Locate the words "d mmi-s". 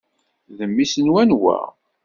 0.57-0.93